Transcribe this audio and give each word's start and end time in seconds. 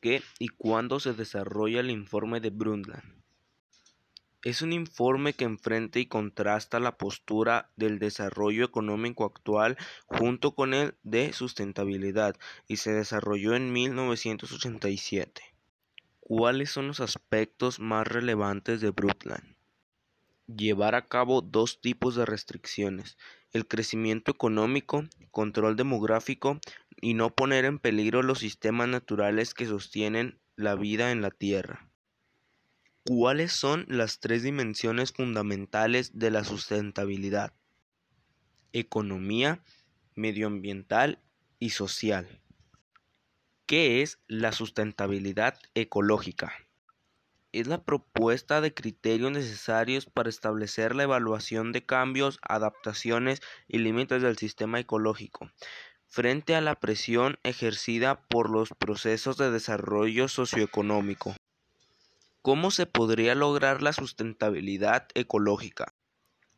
qué 0.00 0.22
y 0.38 0.48
cuándo 0.48 0.98
se 0.98 1.12
desarrolla 1.12 1.80
el 1.80 1.90
informe 1.90 2.40
de 2.40 2.50
Brundtland. 2.50 3.20
Es 4.42 4.62
un 4.62 4.72
informe 4.72 5.34
que 5.34 5.44
enfrenta 5.44 5.98
y 5.98 6.06
contrasta 6.06 6.80
la 6.80 6.96
postura 6.96 7.70
del 7.76 7.98
desarrollo 7.98 8.64
económico 8.64 9.24
actual 9.24 9.76
junto 10.06 10.54
con 10.54 10.72
el 10.72 10.94
de 11.02 11.32
sustentabilidad 11.34 12.36
y 12.66 12.78
se 12.78 12.92
desarrolló 12.92 13.54
en 13.54 13.70
1987. 13.72 15.42
¿Cuáles 16.20 16.70
son 16.70 16.88
los 16.88 17.00
aspectos 17.00 17.80
más 17.80 18.08
relevantes 18.08 18.80
de 18.80 18.90
Brundtland? 18.90 19.56
Llevar 20.46 20.94
a 20.94 21.06
cabo 21.06 21.42
dos 21.42 21.80
tipos 21.80 22.16
de 22.16 22.24
restricciones, 22.24 23.18
el 23.52 23.68
crecimiento 23.68 24.32
económico, 24.32 25.04
control 25.30 25.76
demográfico 25.76 26.60
y 27.00 27.14
no 27.14 27.34
poner 27.34 27.64
en 27.64 27.78
peligro 27.78 28.22
los 28.22 28.40
sistemas 28.40 28.88
naturales 28.88 29.54
que 29.54 29.66
sostienen 29.66 30.38
la 30.56 30.74
vida 30.74 31.10
en 31.12 31.22
la 31.22 31.30
Tierra. 31.30 31.90
¿Cuáles 33.06 33.52
son 33.52 33.86
las 33.88 34.20
tres 34.20 34.42
dimensiones 34.42 35.12
fundamentales 35.12 36.18
de 36.18 36.30
la 36.30 36.44
sustentabilidad? 36.44 37.54
Economía, 38.72 39.64
medioambiental 40.14 41.18
y 41.58 41.70
social. 41.70 42.40
¿Qué 43.66 44.02
es 44.02 44.18
la 44.26 44.52
sustentabilidad 44.52 45.58
ecológica? 45.74 46.52
Es 47.52 47.66
la 47.66 47.82
propuesta 47.82 48.60
de 48.60 48.74
criterios 48.74 49.32
necesarios 49.32 50.06
para 50.06 50.28
establecer 50.28 50.94
la 50.94 51.04
evaluación 51.04 51.72
de 51.72 51.84
cambios, 51.84 52.38
adaptaciones 52.42 53.40
y 53.66 53.78
límites 53.78 54.22
del 54.22 54.36
sistema 54.36 54.78
ecológico 54.78 55.50
frente 56.10 56.56
a 56.56 56.60
la 56.60 56.74
presión 56.74 57.38
ejercida 57.44 58.20
por 58.22 58.50
los 58.50 58.70
procesos 58.70 59.36
de 59.36 59.52
desarrollo 59.52 60.26
socioeconómico. 60.26 61.36
¿Cómo 62.42 62.72
se 62.72 62.86
podría 62.86 63.36
lograr 63.36 63.80
la 63.80 63.92
sustentabilidad 63.92 65.06
ecológica? 65.14 65.94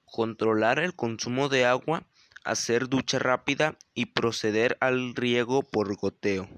Controlar 0.06 0.78
el 0.78 0.96
consumo 0.96 1.50
de 1.50 1.66
agua, 1.66 2.06
hacer 2.44 2.88
ducha 2.88 3.18
rápida 3.18 3.76
y 3.92 4.06
proceder 4.06 4.78
al 4.80 5.14
riego 5.14 5.62
por 5.62 5.94
goteo. 5.96 6.48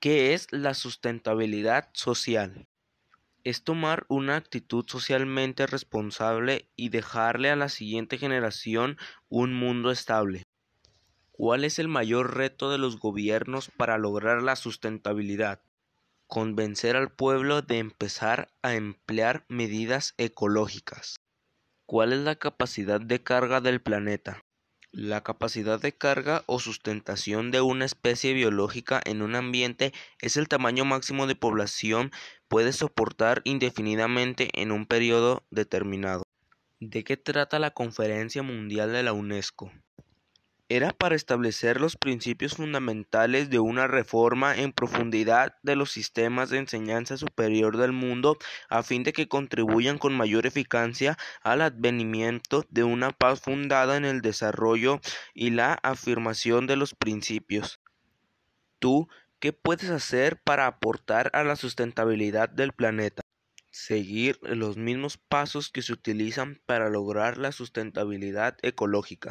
¿Qué 0.00 0.32
es 0.32 0.46
la 0.50 0.72
sustentabilidad 0.72 1.90
social? 1.92 2.66
Es 3.44 3.64
tomar 3.64 4.06
una 4.08 4.36
actitud 4.36 4.86
socialmente 4.88 5.66
responsable 5.66 6.70
y 6.74 6.88
dejarle 6.88 7.50
a 7.50 7.56
la 7.56 7.68
siguiente 7.68 8.16
generación 8.16 8.96
un 9.28 9.52
mundo 9.52 9.90
estable. 9.90 10.44
¿Cuál 11.32 11.64
es 11.64 11.78
el 11.78 11.88
mayor 11.88 12.36
reto 12.36 12.70
de 12.70 12.78
los 12.78 12.98
gobiernos 12.98 13.70
para 13.76 13.98
lograr 13.98 14.42
la 14.42 14.56
sustentabilidad? 14.56 15.62
convencer 16.32 16.96
al 16.96 17.12
pueblo 17.12 17.60
de 17.60 17.76
empezar 17.76 18.48
a 18.62 18.72
emplear 18.72 19.44
medidas 19.50 20.14
ecológicas. 20.16 21.16
¿Cuál 21.84 22.14
es 22.14 22.20
la 22.20 22.36
capacidad 22.36 23.02
de 23.02 23.22
carga 23.22 23.60
del 23.60 23.82
planeta? 23.82 24.40
La 24.92 25.22
capacidad 25.22 25.78
de 25.78 25.92
carga 25.92 26.42
o 26.46 26.58
sustentación 26.58 27.50
de 27.50 27.60
una 27.60 27.84
especie 27.84 28.32
biológica 28.32 28.98
en 29.04 29.20
un 29.20 29.34
ambiente 29.34 29.92
es 30.22 30.38
el 30.38 30.48
tamaño 30.48 30.86
máximo 30.86 31.26
de 31.26 31.34
población 31.34 32.12
puede 32.48 32.72
soportar 32.72 33.42
indefinidamente 33.44 34.48
en 34.54 34.72
un 34.72 34.86
periodo 34.86 35.44
determinado. 35.50 36.22
¿De 36.80 37.04
qué 37.04 37.18
trata 37.18 37.58
la 37.58 37.72
Conferencia 37.72 38.42
Mundial 38.42 38.90
de 38.90 39.02
la 39.02 39.12
UNESCO? 39.12 39.70
Era 40.68 40.92
para 40.92 41.14
establecer 41.14 41.80
los 41.80 41.96
principios 41.96 42.54
fundamentales 42.54 43.50
de 43.50 43.58
una 43.58 43.86
reforma 43.86 44.56
en 44.56 44.72
profundidad 44.72 45.54
de 45.62 45.76
los 45.76 45.90
sistemas 45.92 46.50
de 46.50 46.58
enseñanza 46.58 47.16
superior 47.16 47.76
del 47.76 47.92
mundo 47.92 48.38
a 48.68 48.82
fin 48.82 49.02
de 49.02 49.12
que 49.12 49.28
contribuyan 49.28 49.98
con 49.98 50.16
mayor 50.16 50.46
eficacia 50.46 51.18
al 51.42 51.60
advenimiento 51.60 52.64
de 52.70 52.84
una 52.84 53.10
paz 53.10 53.40
fundada 53.40 53.96
en 53.96 54.04
el 54.04 54.22
desarrollo 54.22 55.00
y 55.34 55.50
la 55.50 55.74
afirmación 55.82 56.66
de 56.66 56.76
los 56.76 56.94
principios. 56.94 57.80
¿Tú 58.78 59.08
qué 59.40 59.52
puedes 59.52 59.90
hacer 59.90 60.40
para 60.42 60.66
aportar 60.66 61.30
a 61.34 61.44
la 61.44 61.56
sustentabilidad 61.56 62.48
del 62.48 62.72
planeta? 62.72 63.22
Seguir 63.70 64.38
los 64.42 64.76
mismos 64.76 65.18
pasos 65.18 65.70
que 65.70 65.82
se 65.82 65.92
utilizan 65.92 66.60
para 66.66 66.90
lograr 66.90 67.38
la 67.38 67.52
sustentabilidad 67.52 68.58
ecológica. 68.62 69.30